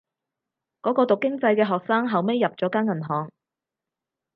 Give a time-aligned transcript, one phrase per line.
[0.81, 3.29] 嗰個讀經濟嘅學生後尾入咗間銀行